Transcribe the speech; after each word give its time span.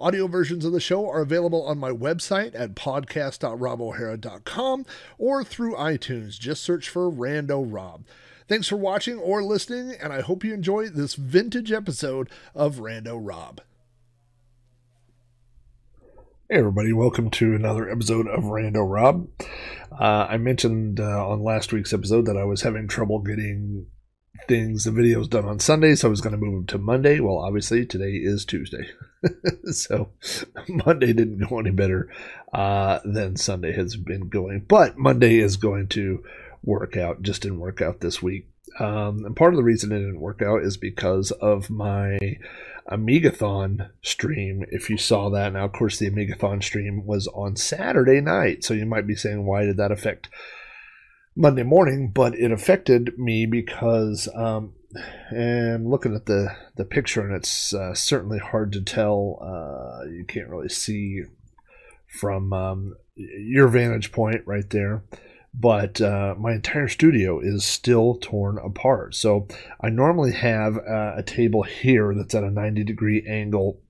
Audio 0.00 0.26
versions 0.26 0.64
of 0.64 0.72
the 0.72 0.80
show 0.80 1.06
are 1.10 1.20
available 1.20 1.62
on 1.62 1.76
my 1.76 1.90
website 1.90 2.54
at 2.54 2.74
podcast.robohara.com 2.74 4.86
or 5.18 5.44
through 5.44 5.74
iTunes. 5.74 6.38
Just 6.38 6.62
search 6.62 6.88
for 6.88 7.12
Rando 7.12 7.62
Rob. 7.70 8.06
Thanks 8.48 8.66
for 8.66 8.78
watching 8.78 9.18
or 9.18 9.42
listening, 9.42 9.94
and 10.00 10.10
I 10.10 10.22
hope 10.22 10.42
you 10.42 10.54
enjoy 10.54 10.88
this 10.88 11.16
vintage 11.16 11.70
episode 11.70 12.30
of 12.54 12.76
Rando 12.76 13.18
Rob. 13.20 13.60
Hey, 16.48 16.56
everybody, 16.56 16.94
welcome 16.94 17.28
to 17.32 17.54
another 17.54 17.90
episode 17.90 18.26
of 18.26 18.44
Rando 18.44 18.90
Rob. 18.90 19.28
Uh, 19.92 20.28
I 20.30 20.38
mentioned 20.38 20.98
uh, 20.98 21.28
on 21.28 21.44
last 21.44 21.74
week's 21.74 21.92
episode 21.92 22.24
that 22.24 22.38
I 22.38 22.44
was 22.44 22.62
having 22.62 22.88
trouble 22.88 23.18
getting 23.18 23.84
things, 24.48 24.84
the 24.84 24.90
videos 24.90 25.28
done 25.28 25.44
on 25.44 25.58
Sunday, 25.58 25.94
so 25.94 26.08
I 26.08 26.10
was 26.10 26.20
going 26.20 26.32
to 26.32 26.38
move 26.38 26.54
them 26.54 26.66
to 26.66 26.78
Monday. 26.78 27.20
Well, 27.20 27.38
obviously, 27.38 27.86
today 27.86 28.12
is 28.12 28.44
Tuesday. 28.44 28.88
so 29.72 30.10
Monday 30.68 31.12
didn't 31.12 31.48
go 31.48 31.58
any 31.58 31.70
better 31.70 32.12
uh, 32.52 33.00
than 33.04 33.36
Sunday 33.36 33.72
has 33.72 33.96
been 33.96 34.28
going. 34.28 34.64
But 34.66 34.98
Monday 34.98 35.38
is 35.38 35.56
going 35.56 35.88
to 35.88 36.22
work 36.62 36.96
out. 36.96 37.22
Just 37.22 37.42
didn't 37.42 37.60
work 37.60 37.80
out 37.80 38.00
this 38.00 38.22
week. 38.22 38.48
Um, 38.78 39.24
and 39.24 39.36
part 39.36 39.52
of 39.52 39.56
the 39.56 39.64
reason 39.64 39.92
it 39.92 39.98
didn't 39.98 40.20
work 40.20 40.42
out 40.42 40.62
is 40.62 40.76
because 40.76 41.32
of 41.32 41.70
my 41.70 42.18
Amigathon 42.90 43.90
stream. 44.02 44.64
If 44.70 44.90
you 44.90 44.96
saw 44.96 45.28
that, 45.30 45.52
now 45.52 45.64
of 45.64 45.72
course 45.72 45.98
the 45.98 46.10
Amigathon 46.10 46.62
stream 46.62 47.04
was 47.04 47.26
on 47.28 47.56
Saturday 47.56 48.20
night, 48.20 48.64
so 48.64 48.74
you 48.74 48.86
might 48.86 49.06
be 49.06 49.16
saying, 49.16 49.44
why 49.44 49.64
did 49.64 49.76
that 49.78 49.92
affect 49.92 50.28
Monday 51.36 51.62
morning? 51.62 52.10
But 52.12 52.34
it 52.34 52.52
affected 52.52 53.18
me 53.18 53.46
because 53.46 54.28
um, 54.34 54.74
and 55.30 55.88
looking 55.88 56.14
at 56.14 56.26
the 56.26 56.56
the 56.76 56.84
picture, 56.84 57.20
and 57.20 57.34
it's 57.34 57.72
uh, 57.72 57.94
certainly 57.94 58.38
hard 58.38 58.72
to 58.72 58.82
tell. 58.82 59.38
Uh, 59.40 60.08
you 60.08 60.24
can't 60.26 60.48
really 60.48 60.68
see 60.68 61.22
from 62.08 62.52
um, 62.52 62.96
your 63.16 63.68
vantage 63.68 64.10
point 64.10 64.42
right 64.46 64.68
there, 64.70 65.04
but 65.54 66.00
uh, 66.00 66.34
my 66.38 66.52
entire 66.52 66.88
studio 66.88 67.40
is 67.40 67.64
still 67.64 68.16
torn 68.20 68.58
apart. 68.58 69.14
So 69.14 69.46
I 69.80 69.90
normally 69.90 70.32
have 70.32 70.76
uh, 70.76 71.14
a 71.16 71.22
table 71.22 71.62
here 71.62 72.14
that's 72.14 72.34
at 72.34 72.44
a 72.44 72.50
90 72.50 72.84
degree 72.84 73.24
angle 73.28 73.80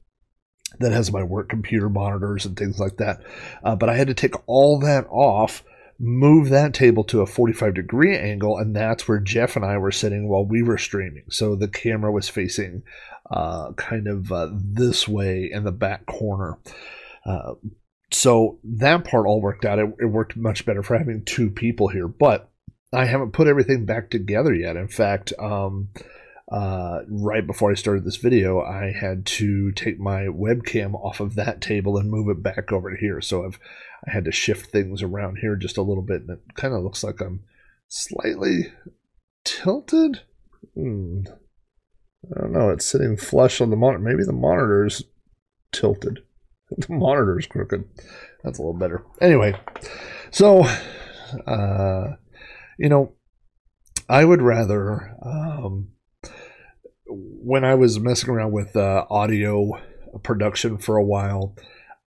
that 0.79 0.93
has 0.93 1.13
my 1.13 1.23
work 1.23 1.49
computer 1.49 1.89
monitors 1.89 2.45
and 2.45 2.57
things 2.57 2.79
like 2.79 2.99
that. 2.99 3.21
Uh, 3.65 3.75
but 3.75 3.89
I 3.89 3.97
had 3.97 4.07
to 4.09 4.15
take 4.15 4.35
all 4.47 4.79
that 4.81 5.07
off 5.11 5.65
move 6.01 6.49
that 6.49 6.73
table 6.73 7.05
to 7.05 7.21
a 7.21 7.27
45 7.27 7.75
degree 7.75 8.17
angle, 8.17 8.57
and 8.57 8.75
that's 8.75 9.07
where 9.07 9.21
Jeff 9.21 9.55
and 9.55 9.65
I 9.65 9.77
were 9.77 9.93
sitting 9.93 10.29
while 10.29 10.45
we 10.45 10.63
were 10.63 10.79
streaming. 10.79 11.25
So 11.29 11.55
the 11.55 11.69
camera 11.69 12.11
was 12.11 12.29
facing 12.29 12.83
uh, 13.31 13.73
kind 13.75 14.09
of 14.09 14.33
uh, 14.33 14.49
this 14.53 15.07
way 15.07 15.51
in 15.53 15.65
the 15.65 15.73
back 15.73 16.07
corner. 16.07 16.59
Uh, 17.25 17.55
so 18.11 18.59
that 18.65 19.05
part 19.05 19.27
all 19.27 19.43
worked 19.43 19.65
out. 19.67 19.79
It, 19.79 19.95
it, 20.01 20.07
worked 20.07 20.37
much 20.37 20.65
better 20.65 20.83
for 20.83 20.99
having 20.99 21.25
two 21.25 21.51
people 21.51 21.89
here, 21.89 22.09
but 22.09 22.51
I 22.93 23.05
haven't 23.05 23.33
put 23.33 23.47
everything 23.47 23.85
back 23.85 24.11
together 24.11 24.53
yet. 24.53 24.77
In 24.77 24.89
fact, 24.89 25.33
um, 25.39 25.91
uh, 26.51 27.03
right 27.09 27.47
before 27.47 27.71
I 27.71 27.75
started 27.75 28.05
this 28.05 28.17
video, 28.17 28.61
I 28.61 28.91
had 28.91 29.27
to 29.27 29.71
take 29.73 30.01
my 30.01 30.23
webcam 30.23 30.95
off 30.95 31.21
of 31.21 31.37
that 31.37 31.61
table 31.61 31.97
and 31.97 32.11
move 32.11 32.29
it 32.29 32.43
back 32.43 32.73
over 32.73 32.91
to 32.91 32.97
here. 32.97 33.21
So 33.21 33.45
I've 33.45 33.61
I 34.07 34.13
had 34.13 34.25
to 34.25 34.33
shift 34.33 34.71
things 34.71 35.03
around 35.03 35.39
here 35.41 35.57
just 35.57 35.77
a 35.77 35.83
little 35.83 36.03
bit, 36.03 36.23
and 36.23 36.31
it 36.31 36.55
kind 36.55 36.75
of 36.75 36.83
looks 36.83 37.05
like 37.05 37.21
I'm 37.21 37.43
slightly 37.89 38.73
tilted. 39.45 40.21
Hmm. 40.75 41.23
I 42.37 42.41
don't 42.41 42.53
know. 42.53 42.71
It's 42.71 42.85
sitting 42.85 43.17
flush 43.17 43.61
on 43.61 43.71
the 43.71 43.77
monitor. 43.77 44.03
Maybe 44.03 44.25
the 44.25 44.33
monitor's 44.33 45.03
tilted. 45.73 46.21
The 46.79 46.95
monitor's 46.95 47.49
crooked. 47.49 47.83
That's 48.45 48.61
a 48.61 48.63
little 48.63 48.79
better. 48.79 49.05
Anyway, 49.21 49.57
so 50.31 50.65
uh, 51.45 52.13
you 52.79 52.89
know, 52.89 53.13
I 54.09 54.25
would 54.25 54.43
rather 54.43 55.17
um, 55.23 55.89
when 57.07 57.65
I 57.65 57.75
was 57.75 57.99
messing 57.99 58.31
around 58.31 58.53
with 58.53 58.77
uh, 58.77 59.05
audio 59.11 59.73
production 60.23 60.79
for 60.79 60.97
a 60.97 61.05
while. 61.05 61.57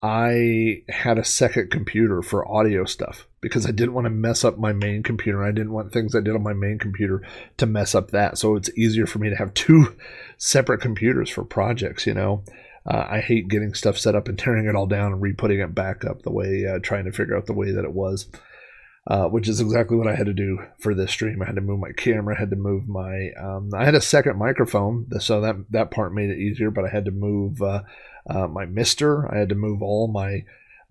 I 0.04 0.84
had 0.90 1.18
a 1.18 1.24
second 1.24 1.72
computer 1.72 2.22
for 2.22 2.46
audio 2.46 2.84
stuff 2.84 3.26
because 3.40 3.66
I 3.66 3.72
didn't 3.72 3.94
want 3.94 4.04
to 4.04 4.12
mess 4.12 4.44
up 4.44 4.58
my 4.58 4.74
main 4.74 5.02
computer. 5.02 5.42
I 5.42 5.54
didn't 5.54 5.72
want 5.72 5.94
things 5.94 6.14
I 6.14 6.20
did 6.20 6.36
on 6.36 6.44
my 6.44 6.52
main 6.52 6.78
computer 6.78 7.26
to 7.56 7.66
mess 7.66 7.96
up 7.96 8.12
that. 8.12 8.38
So 8.38 8.58
it's 8.58 8.78
easier 8.78 9.06
for 9.06 9.20
me 9.20 9.30
to 9.30 9.38
have 9.38 9.54
two 9.54 9.96
separate 10.38 10.82
computers 10.82 11.30
for 11.30 11.46
projects, 11.46 12.06
you 12.06 12.14
know. 12.14 12.44
Uh, 12.86 13.08
I 13.12 13.22
hate 13.22 13.48
getting 13.48 13.74
stuff 13.74 13.98
set 13.98 14.14
up 14.14 14.28
and 14.28 14.38
tearing 14.38 14.68
it 14.68 14.76
all 14.76 14.88
down 14.88 15.14
and 15.14 15.22
re-putting 15.22 15.62
it 15.62 15.74
back 15.74 16.04
up 16.04 16.24
the 16.24 16.34
way, 16.34 16.66
uh, 16.66 16.80
trying 16.80 17.06
to 17.06 17.14
figure 17.14 17.38
out 17.38 17.46
the 17.46 17.54
way 17.54 17.72
that 17.72 17.86
it 17.86 17.94
was, 17.94 18.28
uh, 19.08 19.28
which 19.30 19.48
is 19.48 19.62
exactly 19.62 19.96
what 19.96 20.10
I 20.10 20.16
had 20.16 20.26
to 20.26 20.34
do 20.34 20.60
for 20.80 20.94
this 20.94 21.12
stream. 21.12 21.42
I 21.42 21.46
had 21.46 21.56
to 21.56 21.62
move 21.62 21.80
my 21.80 21.94
camera, 21.94 22.36
I 22.36 22.40
had 22.42 22.50
to 22.50 22.58
move 22.58 22.90
my, 22.90 23.30
um, 23.42 23.70
I 23.74 23.86
had 23.86 23.96
a 23.96 24.02
second 24.02 24.38
microphone, 24.38 25.08
so 25.22 25.40
that 25.40 25.56
that 25.70 25.92
part 25.92 26.14
made 26.14 26.30
it 26.30 26.40
easier. 26.40 26.72
But 26.72 26.84
I 26.84 26.90
had 26.90 27.06
to 27.06 27.12
move 27.12 27.62
uh, 28.30 28.48
my 28.48 28.66
MiSTer. 28.66 29.32
I 29.34 29.38
had 29.38 29.50
to 29.50 29.56
move 29.56 29.82
all 29.82 30.08
my 30.08 30.44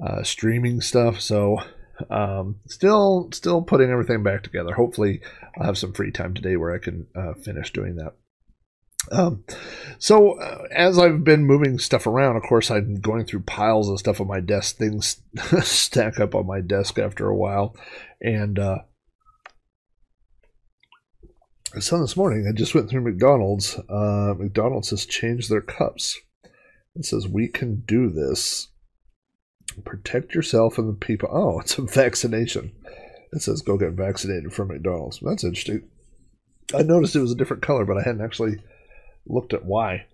uh, 0.05 0.23
streaming 0.23 0.81
stuff. 0.81 1.21
So 1.21 1.59
um, 2.11 2.57
still, 2.67 3.29
still 3.33 3.63
putting 3.63 3.91
everything 3.91 4.23
back 4.23 4.43
together. 4.43 4.75
Hopefully, 4.75 5.21
I'll 5.57 5.67
have 5.67 5.79
some 5.79 5.93
free 5.93 6.11
time 6.11 6.35
today 6.35 6.57
where 6.57 6.75
I 6.75 6.79
can 6.79 7.07
uh, 7.15 7.35
finish 7.35 7.73
doing 7.73 7.97
that. 7.97 8.15
Um, 9.11 9.45
so 9.99 10.39
uh, 10.39 10.69
as 10.71 10.99
I've 10.99 11.25
been 11.25 11.45
moving 11.45 11.79
stuff 11.79 12.07
around, 12.07 12.37
of 12.37 12.43
course, 12.43 12.71
I'm 12.71 13.01
going 13.01 13.25
through 13.25 13.43
piles 13.43 13.89
of 13.89 13.99
stuff 13.99 14.21
on 14.21 14.29
my 14.29 14.41
desk. 14.41 14.77
Things 14.77 15.21
stack 15.63 16.21
up 16.21 16.35
on 16.35 16.47
my 16.47 16.61
desk 16.61 16.99
after 16.99 17.29
a 17.29 17.37
while, 17.37 17.75
and 18.21 18.59
uh, 18.59 18.79
so 21.81 22.01
this 22.01 22.17
morning 22.17 22.47
I 22.49 22.53
just 22.57 22.75
went 22.75 22.91
through 22.91 23.03
McDonald's. 23.03 23.79
Uh, 23.89 24.35
McDonald's 24.39 24.91
has 24.91 25.05
changed 25.05 25.51
their 25.51 25.63
cups. 25.63 26.21
It 26.95 27.05
says, 27.05 27.29
We 27.29 27.49
can 27.49 27.83
do 27.87 28.11
this. 28.11 28.69
Protect 29.85 30.35
yourself 30.35 30.79
and 30.79 30.89
the 30.89 30.93
people. 30.93 31.29
Oh, 31.33 31.61
it's 31.61 31.79
a 31.79 31.83
vaccination. 31.83 32.73
It 33.33 33.43
says, 33.43 33.63
Go 33.63 33.77
get 33.77 33.93
vaccinated 33.93 34.53
from 34.53 34.69
McDonald's. 34.69 35.21
That's 35.23 35.45
interesting. 35.45 35.89
I 36.75 36.83
noticed 36.83 37.17
it 37.17 37.21
was 37.21 37.33
a 37.33 37.37
different 37.37 37.63
color, 37.63 37.85
but 37.85 37.99
I 37.99 38.03
hadn't 38.03 38.25
actually 38.25 38.57
looked 39.27 39.53
at 39.53 39.65
why. 39.65 40.07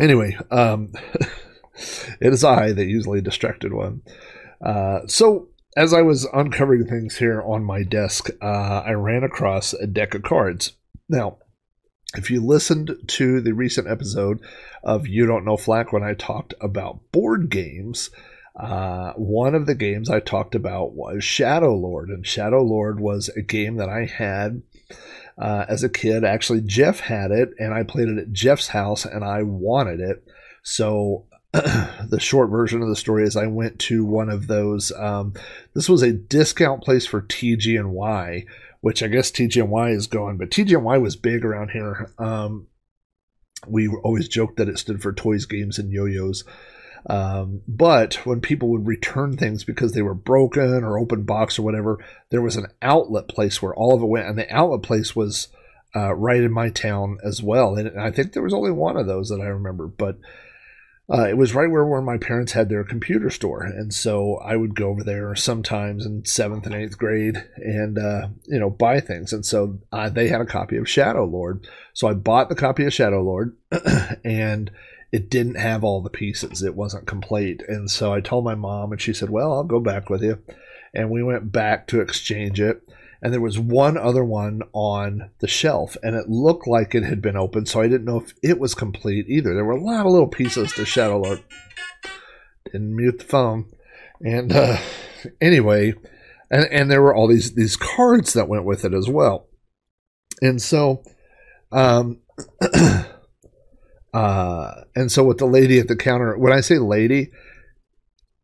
Anyway, 0.00 0.36
um, 0.50 0.92
it 2.20 2.32
is 2.32 2.42
I, 2.42 2.72
the 2.72 2.84
usually 2.84 3.20
distracted 3.20 3.72
one. 3.72 4.02
Uh, 4.64 5.06
so, 5.06 5.48
as 5.76 5.92
I 5.92 6.02
was 6.02 6.26
uncovering 6.32 6.86
things 6.86 7.16
here 7.18 7.42
on 7.42 7.64
my 7.64 7.82
desk, 7.82 8.30
uh, 8.42 8.82
I 8.84 8.92
ran 8.92 9.22
across 9.22 9.72
a 9.72 9.86
deck 9.86 10.14
of 10.14 10.22
cards. 10.22 10.72
Now, 11.08 11.38
if 12.16 12.30
you 12.30 12.44
listened 12.44 12.96
to 13.08 13.40
the 13.40 13.52
recent 13.52 13.88
episode 13.88 14.40
of 14.82 15.06
You 15.06 15.26
Don't 15.26 15.44
Know 15.44 15.56
Flack 15.56 15.92
when 15.92 16.02
I 16.02 16.14
talked 16.14 16.54
about 16.60 17.00
board 17.12 17.50
games, 17.50 18.10
uh, 18.56 19.12
one 19.14 19.54
of 19.54 19.66
the 19.66 19.74
games 19.74 20.08
I 20.08 20.20
talked 20.20 20.54
about 20.54 20.92
was 20.92 21.24
Shadow 21.24 21.74
Lord, 21.74 22.08
and 22.08 22.26
Shadow 22.26 22.62
Lord 22.62 23.00
was 23.00 23.28
a 23.30 23.42
game 23.42 23.76
that 23.76 23.88
I 23.88 24.04
had 24.04 24.62
uh, 25.36 25.64
as 25.68 25.82
a 25.82 25.88
kid. 25.88 26.24
Actually, 26.24 26.60
Jeff 26.60 27.00
had 27.00 27.32
it, 27.32 27.50
and 27.58 27.74
I 27.74 27.82
played 27.82 28.08
it 28.08 28.18
at 28.18 28.32
Jeff's 28.32 28.68
house, 28.68 29.04
and 29.04 29.24
I 29.24 29.42
wanted 29.42 30.00
it. 30.00 30.28
So 30.62 31.26
the 31.52 32.18
short 32.20 32.50
version 32.50 32.80
of 32.80 32.88
the 32.88 32.96
story 32.96 33.24
is 33.24 33.36
I 33.36 33.46
went 33.46 33.78
to 33.80 34.04
one 34.04 34.30
of 34.30 34.46
those. 34.46 34.92
Um, 34.92 35.34
this 35.74 35.88
was 35.88 36.02
a 36.02 36.12
discount 36.12 36.82
place 36.82 37.06
for 37.06 37.22
TG 37.22 37.78
and 37.78 37.90
Y 37.90 38.44
which 38.84 39.02
I 39.02 39.06
guess 39.06 39.30
TG&Y 39.30 39.90
is 39.92 40.08
going, 40.08 40.36
but 40.36 40.50
TG&Y 40.50 40.98
was 40.98 41.16
big 41.16 41.42
around 41.42 41.70
here. 41.70 42.10
Um, 42.18 42.66
we 43.66 43.88
always 43.88 44.28
joked 44.28 44.58
that 44.58 44.68
it 44.68 44.78
stood 44.78 45.00
for 45.00 45.10
toys, 45.10 45.46
games, 45.46 45.78
and 45.78 45.90
yo-yos. 45.90 46.44
Um, 47.08 47.62
but 47.66 48.16
when 48.26 48.42
people 48.42 48.68
would 48.68 48.86
return 48.86 49.38
things 49.38 49.64
because 49.64 49.92
they 49.92 50.02
were 50.02 50.12
broken 50.12 50.84
or 50.84 50.98
open 50.98 51.22
box 51.22 51.58
or 51.58 51.62
whatever, 51.62 51.98
there 52.28 52.42
was 52.42 52.56
an 52.56 52.66
outlet 52.82 53.26
place 53.26 53.62
where 53.62 53.74
all 53.74 53.94
of 53.94 54.02
it 54.02 54.06
went, 54.06 54.28
and 54.28 54.36
the 54.36 54.54
outlet 54.54 54.82
place 54.82 55.16
was 55.16 55.48
uh, 55.96 56.14
right 56.14 56.42
in 56.42 56.52
my 56.52 56.68
town 56.68 57.16
as 57.24 57.42
well. 57.42 57.76
And 57.76 57.98
I 57.98 58.10
think 58.10 58.34
there 58.34 58.42
was 58.42 58.52
only 58.52 58.70
one 58.70 58.98
of 58.98 59.06
those 59.06 59.30
that 59.30 59.40
I 59.40 59.46
remember. 59.46 59.86
But 59.86 60.18
uh, 61.12 61.28
it 61.28 61.36
was 61.36 61.54
right 61.54 61.70
where, 61.70 61.84
where 61.84 62.00
my 62.00 62.16
parents 62.16 62.52
had 62.52 62.68
their 62.68 62.82
computer 62.82 63.28
store. 63.28 63.62
And 63.62 63.92
so 63.92 64.36
I 64.36 64.56
would 64.56 64.74
go 64.74 64.88
over 64.88 65.04
there 65.04 65.34
sometimes 65.34 66.06
in 66.06 66.24
seventh 66.24 66.64
and 66.64 66.74
eighth 66.74 66.96
grade 66.96 67.36
and, 67.56 67.98
uh, 67.98 68.28
you 68.46 68.58
know, 68.58 68.70
buy 68.70 69.00
things. 69.00 69.32
And 69.32 69.44
so 69.44 69.78
uh, 69.92 70.08
they 70.08 70.28
had 70.28 70.40
a 70.40 70.46
copy 70.46 70.78
of 70.78 70.88
Shadow 70.88 71.24
Lord. 71.24 71.68
So 71.92 72.08
I 72.08 72.14
bought 72.14 72.48
the 72.48 72.54
copy 72.54 72.86
of 72.86 72.94
Shadow 72.94 73.22
Lord 73.22 73.54
and 74.24 74.70
it 75.12 75.28
didn't 75.28 75.56
have 75.56 75.84
all 75.84 76.00
the 76.00 76.08
pieces. 76.08 76.62
It 76.62 76.74
wasn't 76.74 77.06
complete. 77.06 77.62
And 77.68 77.90
so 77.90 78.12
I 78.12 78.22
told 78.22 78.44
my 78.44 78.54
mom 78.54 78.90
and 78.90 79.00
she 79.00 79.12
said, 79.12 79.28
well, 79.28 79.52
I'll 79.52 79.64
go 79.64 79.80
back 79.80 80.08
with 80.08 80.22
you. 80.22 80.42
And 80.94 81.10
we 81.10 81.22
went 81.22 81.52
back 81.52 81.86
to 81.88 82.00
exchange 82.00 82.60
it 82.60 82.82
and 83.24 83.32
there 83.32 83.40
was 83.40 83.58
one 83.58 83.96
other 83.96 84.22
one 84.22 84.60
on 84.74 85.30
the 85.38 85.48
shelf 85.48 85.96
and 86.02 86.14
it 86.14 86.28
looked 86.28 86.66
like 86.68 86.94
it 86.94 87.04
had 87.04 87.22
been 87.22 87.38
opened 87.38 87.66
so 87.66 87.80
i 87.80 87.88
didn't 87.88 88.04
know 88.04 88.20
if 88.20 88.34
it 88.42 88.60
was 88.60 88.74
complete 88.74 89.24
either. 89.28 89.54
There 89.54 89.64
were 89.64 89.72
a 89.72 89.82
lot 89.82 90.04
of 90.04 90.12
little 90.12 90.28
pieces 90.28 90.72
to 90.74 90.84
shadow 90.84 91.18
lord 91.18 91.42
didn't 92.66 92.94
mute 92.94 93.18
the 93.18 93.24
phone. 93.24 93.72
And 94.20 94.52
uh, 94.52 94.76
anyway 95.40 95.94
and, 96.50 96.66
and 96.66 96.90
there 96.90 97.00
were 97.00 97.14
all 97.14 97.26
these 97.26 97.54
these 97.54 97.76
cards 97.76 98.34
that 98.34 98.48
went 98.48 98.66
with 98.66 98.84
it 98.84 98.92
as 98.92 99.08
well. 99.08 99.48
And 100.42 100.60
so 100.60 101.02
um 101.72 102.20
uh 104.12 104.82
and 104.94 105.10
so 105.10 105.24
with 105.24 105.38
the 105.38 105.46
lady 105.46 105.78
at 105.80 105.88
the 105.88 105.96
counter 105.96 106.36
when 106.36 106.52
i 106.52 106.60
say 106.60 106.78
lady 106.78 107.30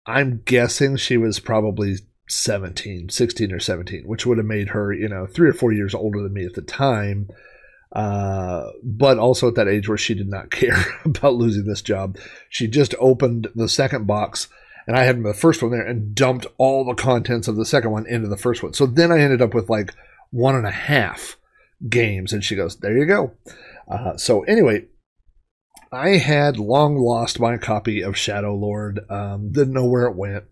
i'm 0.06 0.42
guessing 0.44 0.96
she 0.96 1.16
was 1.16 1.38
probably 1.38 1.96
17, 2.30 3.08
16 3.08 3.52
or 3.52 3.60
17, 3.60 4.04
which 4.04 4.26
would 4.26 4.38
have 4.38 4.46
made 4.46 4.68
her, 4.68 4.92
you 4.92 5.08
know, 5.08 5.26
three 5.26 5.48
or 5.48 5.52
four 5.52 5.72
years 5.72 5.94
older 5.94 6.22
than 6.22 6.32
me 6.32 6.44
at 6.44 6.54
the 6.54 6.62
time. 6.62 7.28
Uh, 7.92 8.70
but 8.84 9.18
also 9.18 9.48
at 9.48 9.56
that 9.56 9.66
age 9.66 9.88
where 9.88 9.98
she 9.98 10.14
did 10.14 10.28
not 10.28 10.50
care 10.50 10.84
about 11.04 11.34
losing 11.34 11.64
this 11.64 11.82
job. 11.82 12.16
She 12.48 12.68
just 12.68 12.94
opened 12.98 13.48
the 13.54 13.68
second 13.68 14.06
box 14.06 14.48
and 14.86 14.98
I 14.98 15.04
had 15.04 15.22
the 15.22 15.34
first 15.34 15.62
one 15.62 15.70
there 15.70 15.86
and 15.86 16.14
dumped 16.14 16.46
all 16.58 16.84
the 16.84 16.94
contents 16.94 17.48
of 17.48 17.56
the 17.56 17.64
second 17.64 17.90
one 17.90 18.06
into 18.06 18.28
the 18.28 18.36
first 18.36 18.62
one. 18.62 18.72
So 18.72 18.86
then 18.86 19.12
I 19.12 19.20
ended 19.20 19.42
up 19.42 19.54
with 19.54 19.70
like 19.70 19.94
one 20.30 20.56
and 20.56 20.66
a 20.66 20.72
half 20.72 21.36
games. 21.88 22.32
And 22.32 22.44
she 22.44 22.56
goes, 22.56 22.76
There 22.76 22.96
you 22.96 23.06
go. 23.06 23.32
Uh, 23.88 24.16
so 24.16 24.42
anyway, 24.42 24.86
I 25.92 26.19
had 26.19 26.56
long 26.56 26.96
lost 26.96 27.40
my 27.40 27.56
copy 27.56 28.02
of 28.02 28.16
Shadow 28.16 28.54
Lord. 28.54 29.00
Um, 29.10 29.50
didn't 29.50 29.72
know 29.72 29.87
where 29.87 30.06
it 30.06 30.14
went, 30.14 30.44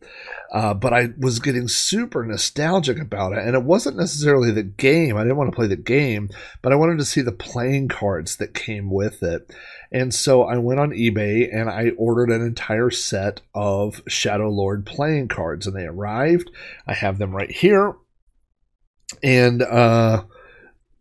uh, 0.53 0.75
but 0.75 0.93
I 0.93 1.11
was 1.17 1.39
getting 1.39 1.69
super 1.69 2.25
nostalgic 2.25 2.99
about 2.99 3.35
it. 3.35 3.47
And 3.47 3.55
it 3.55 3.63
wasn't 3.63 3.99
necessarily 3.99 4.51
the 4.51 4.65
game. 4.65 5.17
I 5.17 5.23
didn't 5.23 5.37
want 5.37 5.53
to 5.53 5.55
play 5.55 5.69
the 5.69 5.77
game, 5.77 6.31
but 6.61 6.73
I 6.73 6.77
wanted 6.77 6.99
to 6.99 7.05
see 7.05 7.21
the 7.21 7.31
playing 7.31 7.87
cards 7.87 8.37
that 8.37 8.53
came 8.53 8.91
with 8.91 9.23
it. 9.23 9.55
And 9.93 10.13
so 10.13 10.43
I 10.43 10.59
went 10.59 10.81
on 10.81 10.91
eBay 10.91 11.49
and 11.55 11.71
I 11.71 11.91
ordered 11.97 12.31
an 12.31 12.43
entire 12.43 12.91
set 12.91 13.41
of 13.55 14.03
Shadow 14.09 14.49
Lord 14.49 14.87
playing 14.87 15.29
cards, 15.29 15.69
and 15.69 15.77
they 15.77 15.87
arrived. 15.87 16.51
I 16.85 16.95
have 16.95 17.19
them 17.19 17.35
right 17.35 17.51
here. 17.51 17.95
And 19.23 19.63
uh, 19.63 20.25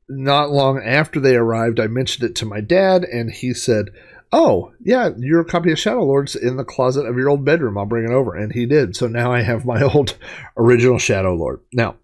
not 0.07 0.51
long 0.51 0.79
after 0.79 1.19
they 1.19 1.35
arrived, 1.35 1.79
I 1.79 1.87
mentioned 1.87 2.29
it 2.29 2.35
to 2.37 2.45
my 2.45 2.61
dad, 2.61 3.03
and 3.03 3.31
he 3.31 3.55
said, 3.55 3.87
oh, 4.31 4.73
yeah, 4.83 5.09
your 5.17 5.43
copy 5.43 5.71
of 5.71 5.79
Shadow 5.79 6.03
Lord's 6.03 6.35
in 6.35 6.57
the 6.57 6.63
closet 6.63 7.05
of 7.05 7.17
your 7.17 7.29
old 7.29 7.45
bedroom. 7.45 7.77
I'll 7.77 7.85
bring 7.85 8.05
it 8.05 8.13
over. 8.13 8.35
And 8.35 8.51
he 8.51 8.65
did. 8.65 8.95
So 8.95 9.07
now 9.07 9.31
I 9.31 9.41
have 9.41 9.65
my 9.65 9.81
old 9.93 10.17
original 10.57 10.99
Shadow 10.99 11.33
Lord. 11.33 11.61
Now, 11.73 11.95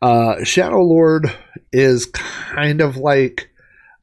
uh, 0.00 0.44
Shadow 0.44 0.82
Lord 0.82 1.32
is 1.72 2.06
kind 2.06 2.80
of 2.80 2.96
like. 2.96 3.50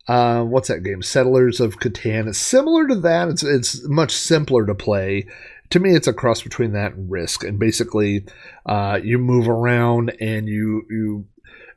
Uh, 0.07 0.44
what's 0.44 0.67
that 0.67 0.83
game? 0.83 1.01
Settlers 1.01 1.59
of 1.59 1.79
Catan. 1.79 2.27
It's 2.27 2.38
similar 2.38 2.88
to 2.89 2.95
that. 2.97 3.27
It's 3.29 3.41
it's 3.41 3.88
much 3.88 4.12
simpler 4.12 4.63
to 4.67 4.75
play. 4.75 5.25
To 5.71 5.79
me, 5.79 5.95
it's 5.95 6.06
a 6.06 6.13
cross 6.13 6.44
between 6.44 6.73
that 6.73 6.94
and 6.94 7.09
Risk. 7.09 7.44
And 7.44 7.57
basically, 7.57 8.25
uh, 8.67 9.00
you 9.01 9.17
move 9.17 9.50
around 9.50 10.15
and 10.21 10.47
you 10.47 10.85
you 10.91 11.25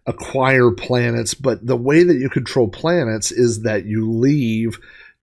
acquire 0.07 0.71
planets. 0.71 1.33
But 1.33 1.67
the 1.67 1.77
way 1.77 2.03
that 2.03 2.17
you 2.17 2.29
control 2.29 2.69
planets 2.69 3.33
is 3.33 3.63
that 3.63 3.87
you 3.87 4.11
leave 4.11 4.79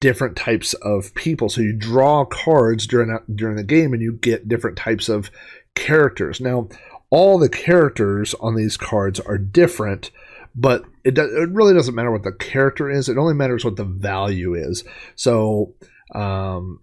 different 0.01 0.37
types 0.37 0.75
of 0.75 1.15
people. 1.15 1.49
So 1.49 1.61
you 1.61 1.73
draw 1.73 2.25
cards 2.25 2.87
during 2.87 3.17
during 3.35 3.57
the 3.57 3.65
game, 3.65 3.93
and 3.93 4.03
you 4.03 4.13
get 4.13 4.49
different 4.49 4.77
types 4.77 5.09
of 5.09 5.31
characters. 5.75 6.41
Now, 6.41 6.69
all 7.11 7.39
the 7.39 7.49
characters 7.49 8.35
on 8.41 8.55
these 8.55 8.77
cards 8.77 9.19
are 9.21 9.39
different, 9.39 10.11
but 10.55 10.85
it, 11.05 11.15
do, 11.15 11.23
it 11.23 11.51
really 11.51 11.75
doesn't 11.75 11.95
matter 11.95 12.11
what 12.11 12.23
the 12.23 12.33
character 12.33 12.91
is. 12.91 13.09
It 13.09 13.19
only 13.19 13.35
matters 13.35 13.65
what 13.65 13.77
the 13.77 13.85
value 13.85 14.55
is. 14.55 14.85
So, 15.17 15.75
um, 16.15 16.81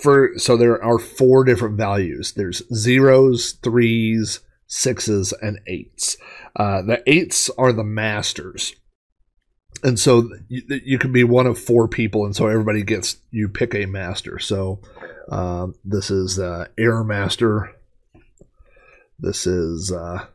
for 0.00 0.32
so 0.36 0.56
there 0.56 0.82
are 0.82 0.98
four 0.98 1.44
different 1.44 1.76
values. 1.76 2.32
There's 2.32 2.62
zeros, 2.74 3.52
threes, 3.52 4.40
sixes, 4.66 5.32
and 5.40 5.60
eights. 5.66 6.16
Uh, 6.56 6.82
the 6.82 7.02
eights 7.06 7.50
are 7.58 7.72
the 7.72 7.84
masters 7.84 8.74
and 9.82 9.98
so 9.98 10.28
you, 10.48 10.62
you 10.84 10.98
can 10.98 11.12
be 11.12 11.24
one 11.24 11.46
of 11.46 11.58
four 11.58 11.88
people, 11.88 12.24
and 12.24 12.34
so 12.34 12.46
everybody 12.46 12.82
gets 12.82 13.18
you 13.30 13.48
pick 13.48 13.74
a 13.74 13.86
master. 13.86 14.38
So 14.38 14.80
uh, 15.30 15.68
this 15.84 16.10
is 16.10 16.38
uh, 16.38 16.66
Air 16.78 17.02
Master. 17.02 17.72
This 19.18 19.46
is 19.46 19.92
uh, 19.92 20.26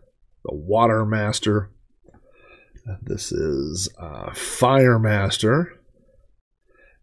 the 0.43 0.55
Water 0.55 1.05
Master. 1.05 1.69
This 3.01 3.31
is 3.31 3.89
uh, 3.97 4.33
Fire 4.33 4.99
Master. 4.99 5.77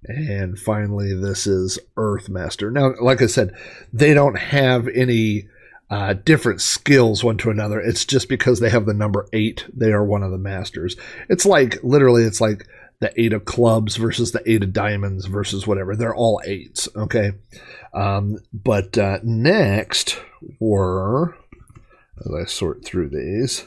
And 0.04 0.58
finally, 0.58 1.14
this 1.14 1.46
is 1.46 1.78
Earth 1.96 2.28
Master. 2.28 2.70
Now, 2.70 2.94
like 3.00 3.20
I 3.20 3.26
said, 3.26 3.52
they 3.92 4.14
don't 4.14 4.38
have 4.38 4.86
any 4.88 5.48
uh, 5.90 6.12
different 6.12 6.60
skills 6.60 7.24
one 7.24 7.38
to 7.38 7.50
another. 7.50 7.80
It's 7.80 8.04
just 8.04 8.28
because 8.28 8.60
they 8.60 8.70
have 8.70 8.86
the 8.86 8.94
number 8.94 9.26
eight, 9.32 9.66
they 9.72 9.92
are 9.92 10.04
one 10.04 10.22
of 10.22 10.30
the 10.30 10.38
masters. 10.38 10.96
It's 11.28 11.46
like 11.46 11.82
literally, 11.82 12.24
it's 12.24 12.40
like 12.40 12.66
the 13.00 13.12
eight 13.20 13.32
of 13.32 13.44
clubs 13.44 13.96
versus 13.96 14.32
the 14.32 14.42
eight 14.50 14.62
of 14.62 14.72
diamonds 14.72 15.26
versus 15.26 15.66
whatever. 15.66 15.96
They're 15.96 16.14
all 16.14 16.40
eights, 16.44 16.88
okay? 16.96 17.32
Um, 17.94 18.38
but 18.52 18.98
uh, 18.98 19.20
next 19.22 20.20
were, 20.60 21.36
as 22.20 22.32
I 22.34 22.44
sort 22.44 22.84
through 22.84 23.10
these, 23.10 23.66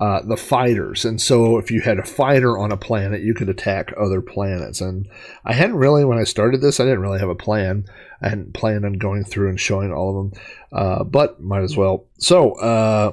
uh, 0.00 0.22
the 0.22 0.36
fighters. 0.36 1.04
And 1.04 1.20
so 1.20 1.58
if 1.58 1.70
you 1.70 1.82
had 1.82 1.98
a 1.98 2.04
fighter 2.04 2.56
on 2.56 2.72
a 2.72 2.76
planet, 2.76 3.20
you 3.20 3.34
could 3.34 3.50
attack 3.50 3.92
other 4.00 4.22
planets. 4.22 4.80
And 4.80 5.06
I 5.44 5.52
hadn't 5.52 5.76
really, 5.76 6.06
when 6.06 6.18
I 6.18 6.24
started 6.24 6.62
this, 6.62 6.80
I 6.80 6.84
didn't 6.84 7.02
really 7.02 7.18
have 7.18 7.28
a 7.28 7.34
plan. 7.34 7.84
I 8.22 8.30
hadn't 8.30 8.54
planned 8.54 8.86
on 8.86 8.94
going 8.94 9.24
through 9.24 9.50
and 9.50 9.60
showing 9.60 9.92
all 9.92 10.08
of 10.10 10.30
them, 10.30 10.40
uh, 10.72 11.04
but 11.04 11.40
might 11.40 11.62
as 11.62 11.76
well. 11.76 12.08
So 12.18 12.52
uh, 12.60 13.12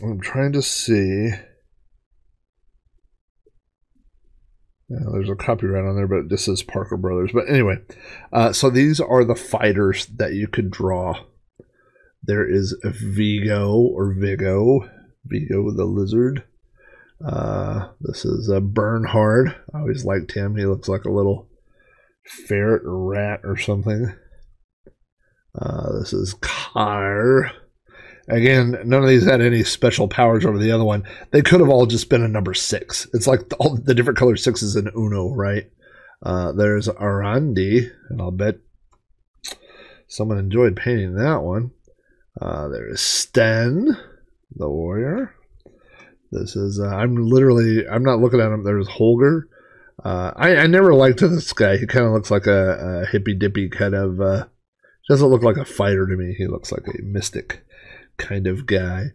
I'm 0.00 0.20
trying 0.20 0.52
to 0.52 0.62
see. 0.62 1.30
Yeah, 4.88 4.98
there's 5.12 5.30
a 5.30 5.34
copyright 5.34 5.86
on 5.86 5.96
there, 5.96 6.06
but 6.06 6.28
this 6.28 6.46
is 6.46 6.62
Parker 6.62 6.96
Brothers. 6.96 7.30
But 7.32 7.48
anyway, 7.48 7.78
uh, 8.32 8.52
so 8.52 8.70
these 8.70 9.00
are 9.00 9.24
the 9.24 9.34
fighters 9.34 10.06
that 10.06 10.34
you 10.34 10.46
could 10.46 10.70
draw. 10.70 11.14
There 12.22 12.48
is 12.48 12.76
Vigo 12.84 13.72
or 13.76 14.14
Vigo, 14.14 14.88
Vigo 15.26 15.70
the 15.70 15.84
lizard. 15.84 16.44
Uh, 17.24 17.88
this 18.00 18.24
is 18.24 18.48
a 18.48 18.60
Bernhard. 18.60 19.54
I 19.72 19.78
always 19.78 20.04
liked 20.04 20.32
him. 20.32 20.56
He 20.56 20.66
looks 20.66 20.88
like 20.88 21.04
a 21.04 21.12
little 21.12 21.48
ferret 22.24 22.82
or 22.84 23.06
rat 23.06 23.40
or 23.44 23.56
something. 23.56 24.14
Uh, 25.58 25.98
this 25.98 26.12
is 26.12 26.34
Car. 26.40 27.50
Again, 28.28 28.78
none 28.84 29.02
of 29.02 29.08
these 29.08 29.24
had 29.24 29.42
any 29.42 29.64
special 29.64 30.08
powers 30.08 30.44
over 30.44 30.58
the 30.58 30.72
other 30.72 30.84
one. 30.84 31.04
They 31.30 31.42
could 31.42 31.60
have 31.60 31.68
all 31.68 31.86
just 31.86 32.08
been 32.08 32.22
a 32.22 32.28
number 32.28 32.54
six. 32.54 33.06
It's 33.12 33.26
like 33.26 33.42
all 33.58 33.76
the 33.76 33.94
different 33.94 34.18
color 34.18 34.36
sixes 34.36 34.76
in 34.76 34.90
Uno, 34.96 35.30
right? 35.34 35.70
Uh, 36.22 36.52
there's 36.52 36.88
Arandi, 36.88 37.90
and 38.08 38.20
I'll 38.20 38.30
bet 38.30 38.56
someone 40.08 40.38
enjoyed 40.38 40.74
painting 40.76 41.16
that 41.16 41.42
one. 41.42 41.72
Uh, 42.40 42.68
there's 42.68 43.00
Sten 43.00 43.96
the 44.54 44.68
warrior. 44.68 45.34
This 46.32 46.56
is 46.56 46.80
uh, 46.80 46.88
I'm 46.88 47.16
literally 47.16 47.86
I'm 47.86 48.02
not 48.02 48.20
looking 48.20 48.40
at 48.40 48.52
him. 48.52 48.64
There's 48.64 48.88
Holger. 48.88 49.48
Uh, 50.04 50.32
I, 50.34 50.56
I 50.56 50.66
never 50.66 50.92
liked 50.94 51.20
this 51.20 51.52
guy. 51.52 51.76
He 51.76 51.86
kind 51.86 52.04
of 52.04 52.12
looks 52.12 52.30
like 52.30 52.46
a, 52.46 53.02
a 53.02 53.06
hippy 53.06 53.34
dippy 53.34 53.68
kind 53.68 53.94
of. 53.94 54.20
Uh, 54.20 54.46
doesn't 55.08 55.28
look 55.28 55.42
like 55.42 55.56
a 55.56 55.64
fighter 55.64 56.06
to 56.06 56.16
me. 56.16 56.34
He 56.36 56.46
looks 56.46 56.72
like 56.72 56.86
a 56.88 57.02
mystic 57.02 57.64
kind 58.16 58.46
of 58.46 58.66
guy. 58.66 59.10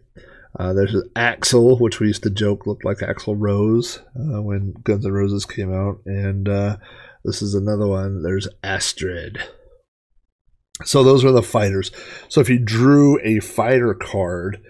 Uh, 0.58 0.72
there's 0.72 0.96
Axel, 1.14 1.78
which 1.78 2.00
we 2.00 2.08
used 2.08 2.22
to 2.24 2.30
joke 2.30 2.66
looked 2.66 2.84
like 2.84 2.98
Axl 2.98 3.36
Rose 3.38 4.00
uh, 4.16 4.42
when 4.42 4.74
Guns 4.82 5.06
N' 5.06 5.12
Roses 5.12 5.46
came 5.46 5.72
out, 5.72 6.00
and 6.06 6.48
uh, 6.48 6.76
this 7.24 7.40
is 7.40 7.54
another 7.54 7.86
one. 7.86 8.22
There's 8.22 8.48
Astrid. 8.64 9.38
So 10.84 11.04
those 11.04 11.24
are 11.24 11.32
the 11.32 11.42
fighters. 11.42 11.92
So 12.28 12.40
if 12.40 12.48
you 12.48 12.58
drew 12.58 13.20
a 13.22 13.40
fighter 13.40 13.94
card, 13.94 14.60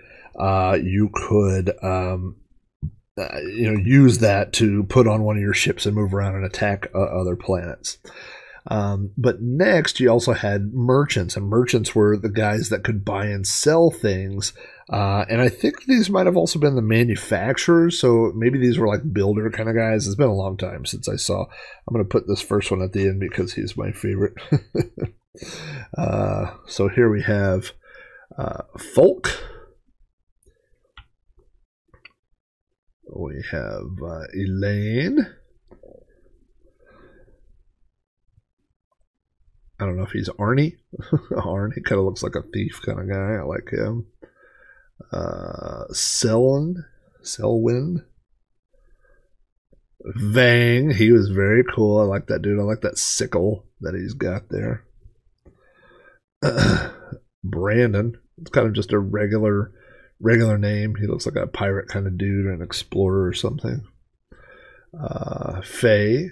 uh, 0.40 0.78
you 0.82 1.11
could 1.12 1.73
um, 1.82 2.37
uh, 3.18 3.40
you 3.40 3.70
know 3.70 3.78
use 3.78 4.18
that 4.18 4.52
to 4.54 4.85
put 4.85 5.06
on 5.06 5.23
one 5.23 5.37
of 5.37 5.42
your 5.42 5.54
ships 5.54 5.85
and 5.85 5.94
move 5.94 6.14
around 6.14 6.35
and 6.35 6.44
attack 6.44 6.88
uh, 6.94 6.99
other 6.99 7.37
planets. 7.37 7.99
Um, 8.66 9.12
but 9.16 9.40
next, 9.40 10.00
you 10.00 10.11
also 10.11 10.32
had 10.32 10.73
merchants, 10.73 11.37
and 11.37 11.47
merchants 11.47 11.94
were 11.94 12.16
the 12.16 12.30
guys 12.30 12.68
that 12.68 12.85
could 12.85 13.04
buy 13.04 13.26
and 13.26 13.47
sell 13.47 13.90
things. 13.90 14.52
Uh, 14.90 15.25
and 15.28 15.40
I 15.40 15.49
think 15.49 15.85
these 15.85 16.11
might 16.11 16.26
have 16.26 16.37
also 16.37 16.59
been 16.59 16.75
the 16.75 16.82
manufacturers. 16.82 17.99
So 17.99 18.32
maybe 18.35 18.59
these 18.59 18.78
were 18.78 18.88
like 18.88 19.12
builder 19.12 19.50
kind 19.50 19.68
of 19.68 19.76
guys. 19.76 20.06
It's 20.06 20.16
been 20.16 20.28
a 20.28 20.35
long 20.35 20.56
time 20.56 20.85
since 20.85 21.09
I 21.09 21.16
saw. 21.16 21.42
I'm 21.42 21.94
going 21.94 22.04
to 22.04 22.09
put 22.09 22.26
this 22.26 22.42
first 22.42 22.70
one 22.70 22.82
at 22.82 22.92
the 22.92 23.02
end 23.02 23.20
because 23.20 23.54
he's 23.54 23.76
my 23.76 23.92
favorite. 23.92 24.35
uh, 25.97 26.54
so 26.66 26.88
here 26.88 27.11
we 27.11 27.23
have 27.23 27.73
uh, 28.37 28.62
Folk. 28.94 29.39
We 33.40 33.47
have 33.52 34.02
uh, 34.02 34.25
Elaine. 34.35 35.26
I 39.78 39.87
don't 39.87 39.97
know 39.97 40.02
if 40.02 40.11
he's 40.11 40.28
Arnie. 40.30 40.76
Arnie 41.32 41.82
kind 41.85 41.99
of 41.99 42.04
looks 42.04 42.23
like 42.23 42.35
a 42.35 42.42
thief 42.52 42.82
kind 42.85 43.00
of 43.00 43.09
guy. 43.09 43.37
I 43.37 43.42
like 43.42 43.70
him. 43.70 44.09
Uh, 45.11 45.85
Selwyn. 45.90 46.85
Selwyn. 47.23 48.04
Vang. 50.04 50.90
He 50.90 51.11
was 51.11 51.30
very 51.30 51.64
cool. 51.64 51.99
I 51.99 52.04
like 52.04 52.26
that 52.26 52.42
dude. 52.42 52.61
I 52.61 52.62
like 52.62 52.82
that 52.82 52.99
sickle 52.99 53.64
that 53.80 53.94
he's 53.94 54.12
got 54.12 54.50
there. 54.50 54.85
Uh, 56.42 56.90
Brandon. 57.44 58.20
It's 58.38 58.50
kind 58.50 58.66
of 58.66 58.75
just 58.75 58.92
a 58.92 58.99
regular 58.99 59.73
regular 60.21 60.59
name. 60.59 60.95
He 60.97 61.07
looks 61.07 61.27
like 61.27 61.37
a 61.37 61.47
pirate 61.47 61.89
kind 61.89 62.07
of 62.07 62.19
dude 62.19 62.47
or 62.47 62.53
an 62.53 62.62
explorer 62.62 63.27
or 63.27 63.33
something. 63.33 63.87
Uh, 64.99 65.61
Faye 65.62 66.31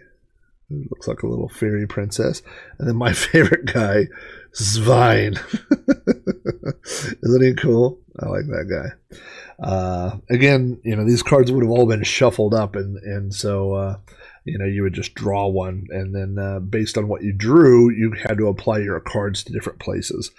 looks 0.71 1.09
like 1.09 1.23
a 1.23 1.26
little 1.26 1.49
fairy 1.49 1.87
princess. 1.87 2.42
And 2.78 2.88
then 2.88 2.97
my 2.97 3.12
favorite 3.14 3.66
guy, 3.66 4.07
Svein. 4.52 5.35
Isn't 7.23 7.42
he 7.42 7.54
cool? 7.54 7.99
I 8.21 8.26
like 8.26 8.47
that 8.47 8.66
guy. 8.68 9.18
Uh, 9.64 10.18
again, 10.30 10.80
you 10.85 10.97
know, 10.97 11.04
these 11.04 11.23
cards 11.23 11.50
would 11.50 11.62
have 11.62 11.71
all 11.71 11.87
been 11.87 12.04
shuffled 12.04 12.54
up, 12.54 12.76
and 12.76 12.97
and 12.99 13.35
so 13.35 13.75
uh, 13.75 13.97
you 14.45 14.59
know 14.59 14.64
you 14.64 14.83
would 14.83 14.95
just 14.95 15.14
draw 15.14 15.47
one, 15.47 15.87
and 15.90 16.14
then 16.14 16.38
uh, 16.38 16.61
based 16.61 16.97
on 16.97 17.09
what 17.09 17.23
you 17.23 17.33
drew, 17.33 17.90
you 17.90 18.12
had 18.12 18.38
to 18.38 18.49
apply 18.49 18.78
your 18.78 19.00
cards 19.00 19.42
to 19.45 19.52
different 19.52 19.78
places. 19.78 20.30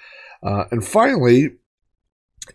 Uh, 0.41 0.65
and 0.71 0.85
finally, 0.85 1.51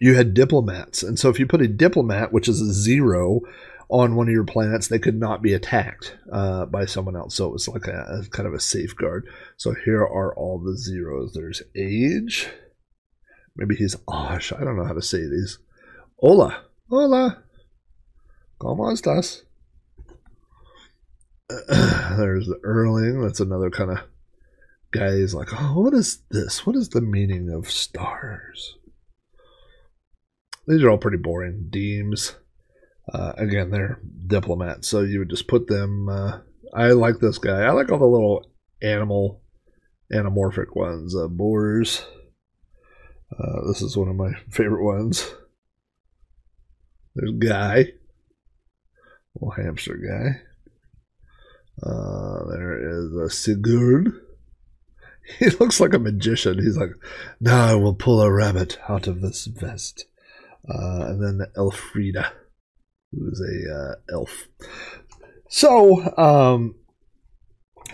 you 0.01 0.15
had 0.15 0.35
diplomats, 0.35 1.03
and 1.03 1.19
so 1.19 1.29
if 1.29 1.39
you 1.39 1.47
put 1.47 1.63
a 1.63 1.69
diplomat, 1.69 2.33
which 2.33 2.49
is 2.49 2.61
a 2.61 2.73
zero, 2.73 3.43
on 3.89 4.17
one 4.17 4.29
of 4.29 4.33
your 4.33 4.45
planets, 4.45 4.89
they 4.89 4.99
could 4.99 5.19
not 5.19 5.43
be 5.43 5.53
attacked 5.53 6.17
uh, 6.33 6.67
by 6.67 6.85
someone 6.85 7.17
else. 7.17 7.35
So 7.35 7.47
it 7.47 7.53
was 7.53 7.69
like 7.69 7.87
a, 7.87 8.23
a, 8.23 8.29
kind 8.31 8.49
of 8.49 8.55
a 8.55 8.61
safeguard. 8.61 9.29
So 9.57 9.75
here 9.85 10.01
are 10.01 10.35
all 10.35 10.59
the 10.59 10.77
zeros. 10.77 11.33
There's 11.33 11.63
age. 11.77 12.49
Maybe 13.57 13.77
he's 13.77 13.97
Osh. 14.09 14.53
I 14.53 14.65
don't 14.65 14.77
know 14.77 14.87
how 14.87 14.95
to 14.95 15.03
say 15.03 15.19
these. 15.19 15.59
Hola. 16.19 16.65
Hola. 16.91 17.45
¿Cómo 18.61 18.91
estás? 18.93 19.43
There's 22.19 22.47
the 22.47 22.59
Erling. 22.65 23.21
That's 23.21 23.41
another 23.41 23.71
kind 23.71 23.91
of 23.91 23.99
guy. 24.93 25.17
He's 25.19 25.35
like, 25.35 25.49
oh, 25.53 25.81
what 25.81 25.95
is 25.95 26.23
this? 26.31 26.67
What 26.67 26.75
is 26.75 26.89
the 26.89 27.01
meaning 27.01 27.51
of 27.51 27.71
stars? 27.71 28.77
These 30.67 30.83
are 30.83 30.91
all 30.91 30.99
pretty 30.99 31.19
boring. 31.19 31.67
Deems. 31.71 32.37
Uh, 33.13 33.33
again, 33.37 33.71
they're 33.71 34.01
diplomats, 34.27 34.89
so 34.89 35.01
you 35.01 35.19
would 35.19 35.31
just 35.31 35.47
put 35.47 35.67
them. 35.67 36.09
Uh, 36.09 36.39
I 36.75 36.89
like 36.93 37.19
this 37.21 37.39
guy. 37.39 37.63
I 37.63 37.71
like 37.71 37.93
all 37.93 37.99
the 37.99 38.07
little 38.07 38.51
animal, 38.83 39.43
anamorphic 40.13 40.75
ones. 40.75 41.15
Uh, 41.15 41.29
boars. 41.29 42.07
Uh, 43.33 43.67
this 43.67 43.83
is 43.83 43.97
one 43.97 44.09
of 44.09 44.17
my 44.17 44.33
favorite 44.51 44.85
ones. 44.85 45.35
There's 47.15 47.33
Guy, 47.39 47.93
little 49.35 49.51
hamster 49.57 49.97
guy. 49.97 50.41
Uh, 51.83 52.45
there 52.51 52.89
is 52.89 53.15
a 53.17 53.31
Sigurd. 53.31 54.13
He 55.39 55.49
looks 55.49 55.81
like 55.81 55.95
a 55.95 55.99
magician. 55.99 56.59
He's 56.59 56.77
like, 56.77 56.91
now 57.41 57.65
I 57.65 57.75
will 57.77 57.95
pull 57.95 58.21
a 58.21 58.31
rabbit 58.31 58.79
out 58.91 59.07
of 59.07 59.23
this 59.23 59.47
vest. 59.47 60.05
Uh, 60.69 61.07
and 61.07 61.23
then 61.23 61.47
Elfrida 61.57 62.33
who's 63.19 63.41
a 63.41 63.75
uh, 63.75 63.95
elf. 64.13 64.49
So, 65.49 66.17
um, 66.17 66.75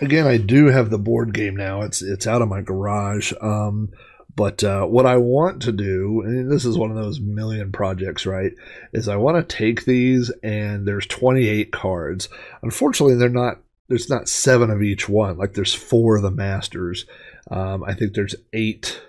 again, 0.01 0.27
I 0.27 0.37
do 0.37 0.67
have 0.67 0.89
the 0.89 0.97
board 0.97 1.33
game 1.33 1.55
now. 1.55 1.81
It's 1.81 2.01
it's 2.01 2.27
out 2.27 2.41
of 2.41 2.49
my 2.49 2.61
garage. 2.61 3.33
Um, 3.41 3.89
but 4.33 4.63
uh, 4.63 4.85
what 4.85 5.05
I 5.05 5.17
want 5.17 5.61
to 5.63 5.71
do, 5.71 6.21
and 6.25 6.49
this 6.49 6.65
is 6.65 6.77
one 6.77 6.89
of 6.89 6.95
those 6.95 7.19
million 7.19 7.71
projects, 7.71 8.25
right? 8.25 8.51
Is 8.93 9.07
I 9.07 9.17
want 9.17 9.37
to 9.37 9.55
take 9.55 9.83
these, 9.83 10.31
and 10.41 10.87
there's 10.87 11.05
28 11.05 11.71
cards. 11.71 12.29
Unfortunately, 12.61 13.15
they're 13.15 13.29
not. 13.29 13.59
There's 13.89 14.09
not 14.09 14.29
seven 14.29 14.69
of 14.69 14.81
each 14.81 15.09
one. 15.09 15.37
Like 15.37 15.53
there's 15.53 15.73
four 15.73 16.15
of 16.15 16.23
the 16.23 16.31
masters. 16.31 17.05
Um, 17.49 17.83
I 17.83 17.93
think 17.93 18.13
there's 18.13 18.35
eight. 18.53 19.01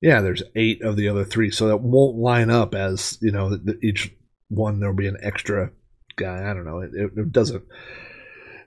Yeah, 0.00 0.20
there's 0.20 0.42
eight 0.54 0.82
of 0.82 0.96
the 0.96 1.08
other 1.08 1.24
three, 1.24 1.50
so 1.50 1.68
that 1.68 1.78
won't 1.78 2.16
line 2.16 2.50
up 2.50 2.74
as 2.74 3.18
you 3.20 3.32
know 3.32 3.58
each 3.82 4.14
one 4.48 4.80
there'll 4.80 4.94
be 4.94 5.08
an 5.08 5.18
extra 5.22 5.70
guy. 6.16 6.48
I 6.48 6.54
don't 6.54 6.64
know. 6.64 6.80
It, 6.80 6.90
it, 6.94 7.10
it, 7.16 7.32
doesn't 7.32 7.64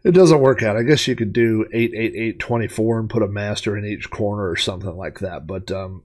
it 0.03 0.11
doesn't 0.11 0.41
work 0.41 0.61
out. 0.61 0.77
I 0.77 0.83
guess 0.83 1.07
you 1.07 1.15
could 1.15 1.33
do 1.33 1.65
eight 1.73 1.93
eight 1.95 2.13
eight 2.15 2.39
twenty 2.39 2.67
four 2.67 2.99
and 2.99 3.09
put 3.09 3.23
a 3.23 3.27
master 3.27 3.77
in 3.77 3.85
each 3.85 4.09
corner 4.09 4.49
or 4.49 4.55
something 4.57 4.95
like 4.95 5.19
that. 5.19 5.47
But 5.47 5.71
um, 5.71 6.03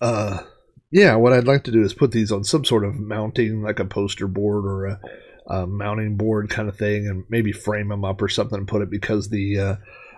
uh, 0.00 0.42
yeah, 0.90 1.16
what 1.16 1.32
I'd 1.32 1.46
like 1.46 1.64
to 1.64 1.72
do 1.72 1.82
is 1.82 1.94
put 1.94 2.12
these 2.12 2.30
on 2.30 2.44
some 2.44 2.64
sort 2.64 2.84
of 2.84 2.94
mounting, 2.94 3.62
like 3.62 3.80
a 3.80 3.84
poster 3.84 4.28
board 4.28 4.66
or 4.66 4.86
a, 4.86 5.00
a 5.48 5.66
mounting 5.66 6.16
board 6.16 6.50
kind 6.50 6.68
of 6.68 6.76
thing, 6.76 7.06
and 7.08 7.24
maybe 7.28 7.50
frame 7.50 7.88
them 7.88 8.04
up 8.04 8.20
or 8.22 8.28
something 8.28 8.58
and 8.58 8.68
put 8.68 8.82
it 8.82 8.90
because 8.90 9.30
the 9.30 9.58
uh, 9.58 9.76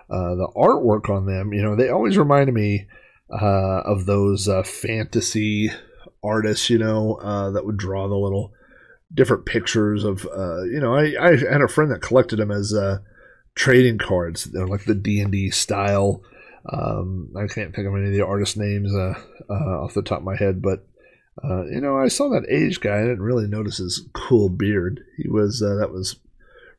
uh, 0.09 0.35
the 0.35 0.51
artwork 0.55 1.09
on 1.09 1.25
them, 1.25 1.53
you 1.53 1.63
know, 1.63 1.75
they 1.75 1.89
always 1.89 2.17
reminded 2.17 2.53
me 2.53 2.87
uh, 3.29 3.81
of 3.85 4.05
those 4.05 4.47
uh, 4.47 4.63
fantasy 4.63 5.69
artists, 6.23 6.69
you 6.69 6.77
know, 6.77 7.15
uh, 7.15 7.51
that 7.51 7.65
would 7.65 7.77
draw 7.77 8.07
the 8.07 8.15
little 8.15 8.53
different 9.13 9.45
pictures 9.45 10.03
of, 10.03 10.25
uh, 10.25 10.63
you 10.63 10.79
know, 10.79 10.95
I, 10.95 11.13
I 11.19 11.37
had 11.37 11.61
a 11.61 11.67
friend 11.67 11.91
that 11.91 12.01
collected 12.01 12.37
them 12.37 12.51
as 12.51 12.73
uh, 12.73 12.99
trading 13.55 13.97
cards, 13.97 14.45
They're 14.45 14.67
like 14.67 14.85
the 14.85 14.95
D 14.95 15.19
and 15.19 15.31
D 15.31 15.49
style. 15.51 16.21
Um, 16.71 17.29
I 17.37 17.47
can't 17.47 17.75
think 17.75 17.87
of 17.87 17.95
any 17.95 18.07
of 18.07 18.13
the 18.13 18.25
artist 18.25 18.57
names 18.57 18.93
uh, 18.95 19.13
off 19.49 19.93
the 19.93 20.01
top 20.01 20.19
of 20.19 20.25
my 20.25 20.35
head, 20.35 20.61
but 20.61 20.87
you 21.43 21.79
know, 21.81 21.97
I 21.97 22.07
saw 22.07 22.29
that 22.29 22.49
age 22.49 22.79
guy. 22.79 22.97
I 22.97 23.01
didn't 23.01 23.21
really 23.21 23.47
notice 23.47 23.77
his 23.77 24.07
cool 24.13 24.49
beard. 24.49 25.01
He 25.17 25.29
was 25.29 25.59
that 25.59 25.91
was 25.91 26.15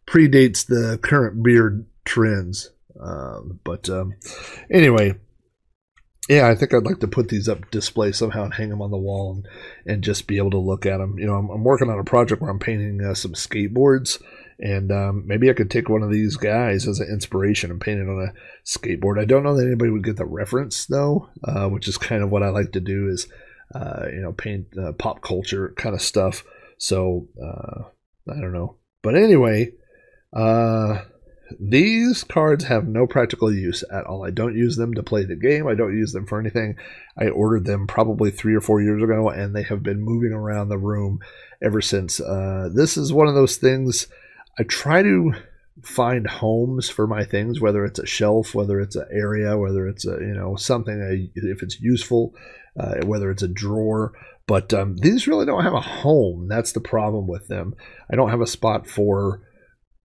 predates 0.06 0.66
the 0.66 0.98
current 0.98 1.42
beard 1.42 1.86
trends. 2.04 2.70
Um, 3.00 3.60
but 3.64 3.88
um, 3.90 4.14
anyway, 4.70 5.14
yeah, 6.28 6.48
I 6.48 6.54
think 6.56 6.74
I'd 6.74 6.84
like 6.84 6.98
to 7.00 7.08
put 7.08 7.28
these 7.28 7.48
up 7.48 7.70
display 7.70 8.10
somehow 8.12 8.44
and 8.44 8.54
hang 8.54 8.70
them 8.70 8.82
on 8.82 8.90
the 8.90 8.96
wall 8.96 9.32
and, 9.32 9.48
and 9.86 10.02
just 10.02 10.26
be 10.26 10.38
able 10.38 10.50
to 10.50 10.58
look 10.58 10.84
at 10.84 10.98
them. 10.98 11.18
You 11.18 11.26
know, 11.26 11.34
I'm, 11.34 11.48
I'm 11.50 11.64
working 11.64 11.88
on 11.88 12.00
a 12.00 12.04
project 12.04 12.42
where 12.42 12.50
I'm 12.50 12.58
painting 12.58 13.00
uh, 13.00 13.14
some 13.14 13.34
skateboards, 13.34 14.20
and 14.58 14.90
um, 14.90 15.24
maybe 15.26 15.48
I 15.48 15.52
could 15.52 15.70
take 15.70 15.88
one 15.88 16.02
of 16.02 16.10
these 16.10 16.36
guys 16.36 16.88
as 16.88 16.98
an 16.98 17.08
inspiration 17.08 17.70
and 17.70 17.80
paint 17.80 18.00
it 18.00 18.08
on 18.08 18.28
a 18.28 18.32
skateboard. 18.66 19.20
I 19.20 19.24
don't 19.24 19.44
know 19.44 19.56
that 19.56 19.66
anybody 19.66 19.90
would 19.90 20.04
get 20.04 20.16
the 20.16 20.24
reference 20.24 20.86
though, 20.86 21.28
uh, 21.44 21.68
which 21.68 21.86
is 21.86 21.96
kind 21.96 22.22
of 22.22 22.30
what 22.30 22.42
I 22.42 22.48
like 22.48 22.72
to 22.72 22.80
do 22.80 23.08
is, 23.08 23.28
uh, 23.74 24.06
you 24.12 24.20
know, 24.20 24.32
paint 24.32 24.66
uh, 24.76 24.92
pop 24.92 25.22
culture 25.22 25.74
kind 25.76 25.94
of 25.94 26.02
stuff. 26.02 26.42
So 26.78 27.28
uh, 27.40 27.82
I 28.28 28.40
don't 28.40 28.52
know, 28.52 28.76
but 29.02 29.14
anyway. 29.14 29.72
Uh, 30.32 31.02
these 31.60 32.24
cards 32.24 32.64
have 32.64 32.88
no 32.88 33.06
practical 33.06 33.52
use 33.52 33.84
at 33.92 34.04
all. 34.04 34.24
I 34.24 34.30
don't 34.30 34.56
use 34.56 34.76
them 34.76 34.94
to 34.94 35.02
play 35.02 35.24
the 35.24 35.36
game. 35.36 35.66
I 35.66 35.74
don't 35.74 35.96
use 35.96 36.12
them 36.12 36.26
for 36.26 36.40
anything. 36.40 36.76
I 37.16 37.28
ordered 37.28 37.64
them 37.64 37.86
probably 37.86 38.30
three 38.30 38.54
or 38.54 38.60
four 38.60 38.80
years 38.80 39.02
ago, 39.02 39.28
and 39.28 39.54
they 39.54 39.62
have 39.64 39.82
been 39.82 40.02
moving 40.02 40.32
around 40.32 40.68
the 40.68 40.78
room 40.78 41.20
ever 41.62 41.80
since. 41.80 42.20
Uh, 42.20 42.68
this 42.72 42.96
is 42.96 43.12
one 43.12 43.28
of 43.28 43.34
those 43.34 43.56
things 43.56 44.08
I 44.58 44.64
try 44.64 45.02
to 45.02 45.34
find 45.82 46.26
homes 46.26 46.88
for 46.88 47.06
my 47.06 47.24
things, 47.24 47.60
whether 47.60 47.84
it's 47.84 47.98
a 47.98 48.06
shelf, 48.06 48.54
whether 48.54 48.80
it's 48.80 48.96
an 48.96 49.06
area, 49.12 49.56
whether 49.56 49.86
it's 49.86 50.06
a 50.06 50.12
you 50.12 50.34
know 50.34 50.56
something 50.56 51.00
I, 51.02 51.30
if 51.34 51.62
it's 51.62 51.80
useful, 51.80 52.34
uh, 52.78 53.04
whether 53.04 53.30
it's 53.30 53.42
a 53.42 53.48
drawer. 53.48 54.12
But 54.46 54.72
um, 54.72 54.96
these 54.96 55.26
really 55.26 55.44
don't 55.44 55.64
have 55.64 55.74
a 55.74 55.80
home. 55.80 56.46
That's 56.48 56.72
the 56.72 56.80
problem 56.80 57.26
with 57.26 57.48
them. 57.48 57.74
I 58.10 58.16
don't 58.16 58.30
have 58.30 58.40
a 58.40 58.46
spot 58.46 58.88
for 58.88 59.42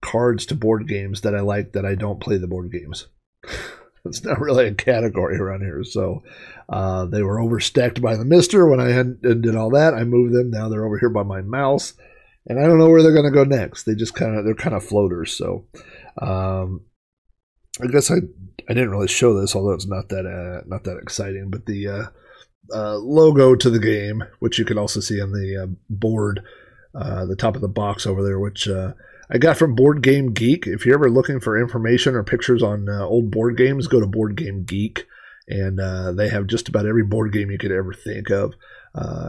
cards 0.03 0.47
to 0.47 0.55
board 0.55 0.89
games 0.89 1.23
that 1.23 1.35
I 1.35 1.41
like 1.41 1.73
that 1.73 1.85
I 1.85 1.95
don't 1.95 2.21
play 2.21 2.39
the 2.39 2.47
board 2.47 2.73
games. 2.73 3.09
it's 4.05 4.25
not 4.25 4.41
really 4.41 4.67
a 4.67 4.75
category 4.75 5.37
around 5.37 5.61
here. 5.61 5.85
So 5.85 6.23
uh, 6.69 7.07
they 7.07 7.23
were 7.23 7.39
overstacked 7.39 8.01
by 8.01 8.17
the 8.17 8.25
MiSTer 8.25 8.69
when 8.69 8.81
I 8.81 8.91
had, 8.91 9.21
did 9.23 9.57
all 9.57 9.71
that. 9.71 9.95
I 9.95 10.05
moved 10.05 10.35
them. 10.35 10.51
Now 10.51 10.69
they're 10.69 10.87
over 10.87 10.99
here 10.99 11.11
by 11.11 11.23
my 11.23 11.41
mouse, 11.43 11.95
and 12.47 12.59
I 12.59 12.67
don't 12.67 12.79
know 12.79 12.89
where 12.89 13.03
they're 13.03 13.13
going 13.13 13.25
to 13.25 13.31
go 13.31 13.45
next. 13.45 13.85
They 13.85 13.95
just 13.95 14.15
kind 14.15 14.37
of 14.37 14.45
they're 14.45 14.55
kind 14.55 14.75
of 14.75 14.85
floaters. 14.85 15.37
So 15.37 15.67
um, 16.21 16.83
I 17.83 17.87
guess 17.87 18.11
I 18.11 18.17
I 18.69 18.75
didn't 18.75 18.91
really 18.91 19.09
show 19.09 19.39
this, 19.39 19.55
although 19.55 19.73
it's 19.73 19.87
not 19.87 20.09
that 20.09 20.27
uh, 20.27 20.67
not 20.67 20.85
that 20.85 20.99
exciting. 20.99 21.51
But 21.51 21.67
the 21.67 21.89
uh, 21.89 22.05
uh, 22.75 22.97
logo 22.97 23.55
to 23.55 23.71
the 23.71 23.79
game, 23.79 24.25
which 24.41 24.59
you 24.59 24.65
can 24.65 24.79
also 24.79 25.01
see 25.01 25.21
on 25.21 25.33
the 25.33 25.65
uh, 25.65 25.67
board, 25.89 26.43
uh, 26.95 27.25
the 27.27 27.37
top 27.37 27.55
of 27.55 27.63
the 27.63 27.69
box 27.69 28.07
over 28.07 28.23
there, 28.23 28.39
which 28.39 28.69
I 29.31 29.39
got 29.39 29.57
from 29.59 29.75
Board 29.75 30.03
Game 30.03 30.33
Geek. 30.33 30.67
If 30.67 30.87
you're 30.87 30.95
ever 30.95 31.11
looking 31.11 31.41
for 31.41 31.61
information 31.61 32.15
or 32.15 32.23
pictures 32.25 32.63
on 32.63 32.89
old 32.89 33.31
board 33.31 33.57
games, 33.57 33.87
go 33.87 34.01
to 34.01 34.07
Board 34.07 34.37
Game 34.37 34.65
Geek, 34.65 35.07
and 35.49 35.79
they 36.19 36.29
have 36.29 36.47
just 36.47 36.69
about 36.69 36.87
every 36.87 37.05
board 37.05 37.33
game 37.33 37.51
you 37.51 37.59
could 37.59 37.73
ever 37.73 37.93
think 37.93 38.31
of, 38.31 38.55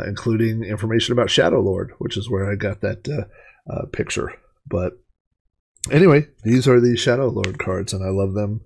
including 0.05 0.63
information 0.63 1.11
about 1.11 1.29
Shadow 1.29 1.59
Lord, 1.59 1.91
which 1.97 2.15
is 2.17 2.29
where 2.29 2.49
I 2.49 2.55
got 2.55 2.81
that 2.81 3.27
picture. 3.91 4.33
But 4.67 4.93
anyway, 5.91 6.27
these 6.43 6.67
are 6.67 6.79
the 6.79 6.95
Shadow 6.95 7.27
Lord 7.27 7.59
cards, 7.59 7.93
and 7.93 8.03
I 8.03 8.09
love 8.09 8.33
them. 8.33 8.61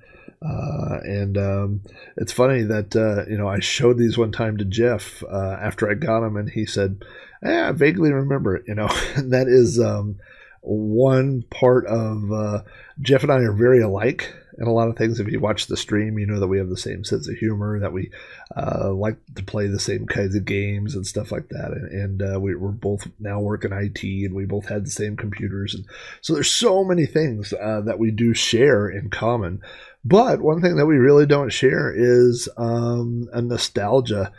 Uh, 0.45 0.99
and 1.03 1.37
um, 1.37 1.81
it's 2.17 2.33
funny 2.33 2.63
that 2.63 2.95
uh, 2.95 3.29
you 3.29 3.37
know 3.37 3.47
I 3.47 3.59
showed 3.59 3.97
these 3.97 4.17
one 4.17 4.31
time 4.31 4.57
to 4.57 4.65
Jeff 4.65 5.23
uh, 5.23 5.57
after 5.61 5.89
I 5.89 5.93
got 5.93 6.19
them, 6.19 6.35
and 6.35 6.49
he 6.49 6.65
said, 6.65 7.03
eh, 7.43 7.69
"I 7.69 7.71
vaguely 7.71 8.11
remember 8.11 8.55
it." 8.55 8.63
You 8.67 8.75
know, 8.75 8.89
and 9.15 9.31
that 9.31 9.47
is 9.47 9.79
um, 9.79 10.17
one 10.63 11.43
part 11.49 11.85
of 11.87 12.31
uh, 12.31 12.63
Jeff 13.01 13.23
and 13.23 13.31
I 13.31 13.39
are 13.39 13.53
very 13.53 13.81
alike 13.81 14.33
in 14.57 14.65
a 14.65 14.71
lot 14.71 14.87
of 14.87 14.95
things. 14.95 15.19
If 15.19 15.27
you 15.27 15.39
watch 15.39 15.67
the 15.67 15.75
stream, 15.75 16.17
you 16.17 16.25
know 16.25 16.39
that 16.39 16.47
we 16.47 16.57
have 16.57 16.69
the 16.69 16.77
same 16.77 17.03
sense 17.03 17.27
of 17.27 17.35
humor, 17.35 17.79
that 17.79 17.91
we 17.91 18.11
uh, 18.55 18.91
like 18.93 19.17
to 19.35 19.43
play 19.43 19.67
the 19.67 19.79
same 19.79 20.05
kinds 20.05 20.35
of 20.35 20.45
games 20.45 20.95
and 20.95 21.05
stuff 21.05 21.31
like 21.31 21.49
that. 21.49 21.71
And, 21.71 21.91
and 21.91 22.35
uh, 22.35 22.39
we, 22.39 22.53
are 22.53 22.57
both 22.57 23.07
now 23.19 23.39
working 23.39 23.73
IT, 23.73 24.03
and 24.03 24.33
we 24.33 24.45
both 24.45 24.67
had 24.67 24.85
the 24.85 24.91
same 24.91 25.17
computers, 25.17 25.75
and 25.75 25.85
so 26.21 26.33
there's 26.33 26.51
so 26.51 26.83
many 26.83 27.05
things 27.05 27.53
uh, 27.53 27.81
that 27.81 27.99
we 27.99 28.11
do 28.11 28.33
share 28.33 28.87
in 28.87 29.09
common. 29.09 29.61
But 30.05 30.41
one 30.41 30.61
thing 30.61 30.75
that 30.77 30.85
we 30.85 30.97
really 30.97 31.25
don't 31.25 31.51
share 31.51 31.93
is 31.95 32.49
um, 32.57 33.29
a 33.33 33.41
nostalgia 33.41 34.31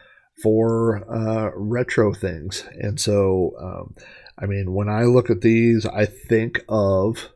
for 0.43 1.05
uh, 1.11 1.51
retro 1.55 2.15
things, 2.15 2.67
and 2.81 2.99
so. 2.99 3.55
Um, 3.61 3.95
I 4.39 4.47
mean, 4.47 4.73
when 4.73 4.89
I 4.89 5.05
look 5.05 5.31
at 5.31 5.41
these, 5.41 5.87
I 5.87 6.07
think 6.07 6.65
of 6.69 7.31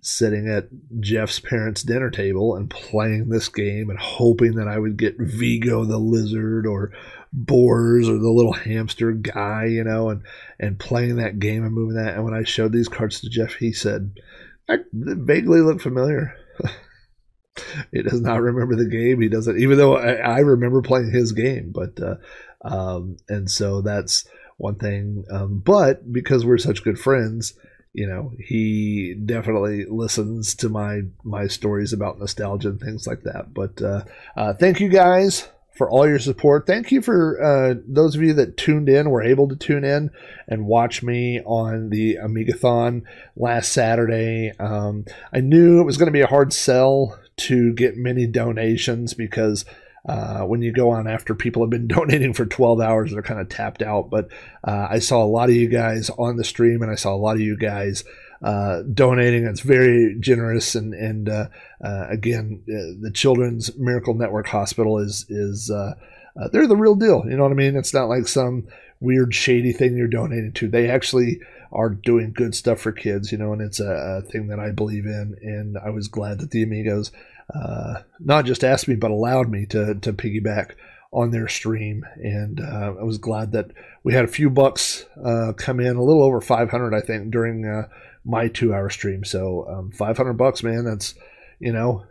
sitting 0.00 0.48
at 0.48 0.68
Jeff's 1.00 1.40
parents' 1.40 1.82
dinner 1.82 2.10
table 2.10 2.54
and 2.54 2.70
playing 2.70 3.28
this 3.28 3.48
game 3.48 3.90
and 3.90 3.98
hoping 3.98 4.54
that 4.54 4.68
I 4.68 4.78
would 4.78 4.96
get 4.96 5.18
Vigo 5.18 5.84
the 5.84 5.98
lizard 5.98 6.66
or 6.66 6.92
Boars 7.32 8.08
or 8.08 8.18
the 8.18 8.30
little 8.30 8.52
hamster 8.52 9.12
guy, 9.12 9.66
you 9.66 9.84
know, 9.84 10.10
and 10.10 10.22
and 10.58 10.78
playing 10.78 11.16
that 11.16 11.38
game 11.38 11.64
and 11.64 11.74
moving 11.74 11.96
that. 11.96 12.14
And 12.14 12.24
when 12.24 12.34
I 12.34 12.44
showed 12.44 12.72
these 12.72 12.88
cards 12.88 13.20
to 13.20 13.28
Jeff, 13.28 13.54
he 13.54 13.72
said, 13.72 14.12
"I 14.68 14.78
vaguely 14.92 15.60
look 15.60 15.80
familiar." 15.80 16.34
he 17.92 18.02
does 18.02 18.20
not 18.20 18.40
remember 18.40 18.76
the 18.76 18.88
game. 18.88 19.20
He 19.20 19.28
doesn't, 19.28 19.58
even 19.58 19.76
though 19.76 19.96
I, 19.96 20.12
I 20.14 20.38
remember 20.38 20.82
playing 20.82 21.10
his 21.10 21.32
game. 21.32 21.72
But 21.74 22.00
uh, 22.00 22.16
um, 22.64 23.16
and 23.28 23.50
so 23.50 23.82
that's 23.82 24.26
one 24.56 24.76
thing. 24.76 25.24
Um, 25.30 25.58
but 25.64 26.12
because 26.12 26.44
we're 26.44 26.58
such 26.58 26.84
good 26.84 26.98
friends, 26.98 27.54
you 27.96 28.06
know 28.06 28.30
he 28.38 29.14
definitely 29.14 29.86
listens 29.86 30.54
to 30.54 30.68
my 30.68 31.00
my 31.24 31.46
stories 31.46 31.94
about 31.94 32.18
nostalgia 32.18 32.68
and 32.68 32.78
things 32.78 33.06
like 33.06 33.22
that 33.22 33.54
but 33.54 33.80
uh, 33.82 34.04
uh, 34.36 34.52
thank 34.52 34.80
you 34.80 34.88
guys 34.90 35.48
for 35.74 35.90
all 35.90 36.06
your 36.06 36.18
support 36.18 36.66
thank 36.66 36.92
you 36.92 37.00
for 37.00 37.42
uh, 37.42 37.74
those 37.88 38.14
of 38.14 38.22
you 38.22 38.34
that 38.34 38.58
tuned 38.58 38.90
in 38.90 39.08
were 39.08 39.22
able 39.22 39.48
to 39.48 39.56
tune 39.56 39.82
in 39.82 40.10
and 40.46 40.66
watch 40.66 41.02
me 41.02 41.40
on 41.40 41.88
the 41.88 42.16
amigathon 42.16 43.02
last 43.34 43.72
saturday 43.72 44.52
um, 44.58 45.06
i 45.32 45.40
knew 45.40 45.80
it 45.80 45.84
was 45.84 45.96
going 45.96 46.06
to 46.06 46.12
be 46.12 46.20
a 46.20 46.26
hard 46.26 46.52
sell 46.52 47.18
to 47.38 47.72
get 47.72 47.96
many 47.96 48.26
donations 48.26 49.14
because 49.14 49.64
uh, 50.06 50.42
when 50.42 50.62
you 50.62 50.72
go 50.72 50.90
on 50.90 51.08
after 51.08 51.34
people 51.34 51.62
have 51.62 51.70
been 51.70 51.88
donating 51.88 52.32
for 52.32 52.46
12 52.46 52.80
hours, 52.80 53.12
they're 53.12 53.22
kind 53.22 53.40
of 53.40 53.48
tapped 53.48 53.82
out. 53.82 54.10
But 54.10 54.28
uh, 54.64 54.88
I 54.90 55.00
saw 55.00 55.22
a 55.22 55.26
lot 55.26 55.48
of 55.48 55.54
you 55.54 55.68
guys 55.68 56.10
on 56.10 56.36
the 56.36 56.44
stream, 56.44 56.82
and 56.82 56.90
I 56.90 56.94
saw 56.94 57.14
a 57.14 57.16
lot 57.16 57.36
of 57.36 57.40
you 57.40 57.56
guys 57.56 58.04
uh, 58.42 58.82
donating. 58.82 59.46
It's 59.46 59.60
very 59.60 60.16
generous, 60.20 60.74
and 60.74 60.94
and 60.94 61.28
uh, 61.28 61.48
uh, 61.82 62.06
again, 62.08 62.62
uh, 62.68 63.00
the 63.00 63.10
Children's 63.12 63.76
Miracle 63.76 64.14
Network 64.14 64.46
Hospital 64.46 64.98
is 64.98 65.26
is 65.28 65.70
they're 66.52 66.66
the 66.66 66.76
real 66.76 66.94
deal. 66.94 67.24
You 67.26 67.36
know 67.36 67.44
what 67.44 67.52
I 67.52 67.56
mean? 67.56 67.76
It's 67.76 67.94
not 67.94 68.08
like 68.08 68.28
some 68.28 68.68
weird 69.00 69.34
shady 69.34 69.72
thing 69.72 69.96
you're 69.96 70.06
donating 70.06 70.52
to. 70.52 70.68
They 70.68 70.88
actually 70.88 71.40
are 71.72 71.90
doing 71.90 72.32
good 72.32 72.54
stuff 72.54 72.80
for 72.80 72.92
kids, 72.92 73.32
you 73.32 73.38
know, 73.38 73.52
and 73.52 73.60
it's 73.60 73.80
a, 73.80 73.90
a 73.90 74.22
thing 74.22 74.48
that 74.48 74.60
I 74.60 74.70
believe 74.70 75.04
in. 75.04 75.36
And 75.42 75.76
I 75.76 75.90
was 75.90 76.08
glad 76.08 76.38
that 76.38 76.50
the 76.50 76.62
Amigos 76.62 77.10
uh, 77.54 78.02
not 78.18 78.44
just 78.44 78.64
asked 78.64 78.88
me, 78.88 78.96
but 78.96 79.10
allowed 79.10 79.50
me 79.50 79.66
to, 79.66 79.94
to 79.94 80.12
piggyback 80.12 80.72
on 81.12 81.30
their 81.30 81.48
stream. 81.48 82.04
And 82.16 82.60
uh, 82.60 82.94
I 82.98 83.02
was 83.02 83.18
glad 83.18 83.52
that 83.52 83.70
we 84.02 84.12
had 84.12 84.24
a 84.24 84.28
few 84.28 84.50
bucks 84.50 85.06
uh, 85.24 85.52
come 85.56 85.80
in, 85.80 85.96
a 85.96 86.02
little 86.02 86.22
over 86.22 86.40
500, 86.40 86.94
I 86.94 87.00
think, 87.00 87.30
during 87.30 87.64
uh, 87.64 87.88
my 88.24 88.48
two 88.48 88.74
hour 88.74 88.90
stream. 88.90 89.24
So 89.24 89.66
um, 89.68 89.90
500 89.92 90.34
bucks, 90.34 90.62
man, 90.62 90.84
that's, 90.84 91.14
you 91.60 91.72
know, 91.72 92.04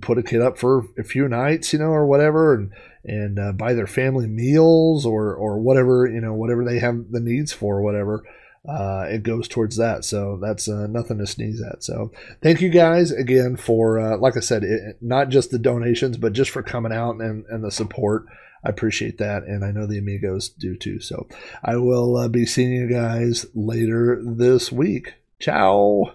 put 0.00 0.18
a 0.18 0.22
kid 0.22 0.40
up 0.40 0.58
for 0.58 0.86
a 0.98 1.04
few 1.04 1.28
nights, 1.28 1.72
you 1.72 1.78
know, 1.78 1.90
or 1.90 2.06
whatever, 2.06 2.54
and 2.54 2.72
and 3.04 3.38
uh, 3.38 3.52
buy 3.52 3.74
their 3.74 3.86
family 3.86 4.26
meals 4.26 5.06
or 5.06 5.34
or 5.34 5.60
whatever, 5.60 6.06
you 6.06 6.20
know, 6.20 6.34
whatever 6.34 6.64
they 6.64 6.78
have 6.80 7.10
the 7.10 7.20
needs 7.20 7.52
for, 7.52 7.80
whatever 7.80 8.24
uh, 8.68 9.06
it 9.08 9.22
goes 9.22 9.48
towards 9.48 9.76
that. 9.76 10.04
So 10.04 10.38
that's 10.40 10.68
uh, 10.68 10.86
nothing 10.86 11.18
to 11.18 11.26
sneeze 11.26 11.62
at. 11.62 11.82
So 11.82 12.12
thank 12.42 12.60
you 12.60 12.68
guys 12.68 13.10
again 13.10 13.56
for, 13.56 13.98
uh, 13.98 14.18
like 14.18 14.36
I 14.36 14.40
said, 14.40 14.62
it, 14.62 14.98
not 15.00 15.30
just 15.30 15.50
the 15.50 15.58
donations, 15.58 16.18
but 16.18 16.34
just 16.34 16.50
for 16.50 16.62
coming 16.62 16.92
out 16.92 17.16
and, 17.20 17.46
and 17.46 17.64
the 17.64 17.70
support. 17.70 18.26
I 18.64 18.70
appreciate 18.70 19.18
that, 19.18 19.44
and 19.44 19.64
I 19.64 19.70
know 19.70 19.86
the 19.86 19.98
amigos 19.98 20.48
do 20.48 20.76
too. 20.76 21.00
So 21.00 21.28
I 21.64 21.76
will 21.76 22.16
uh, 22.16 22.28
be 22.28 22.44
seeing 22.44 22.72
you 22.72 22.88
guys 22.88 23.46
later 23.54 24.20
this 24.22 24.72
week. 24.72 25.14
Ciao. 25.38 26.12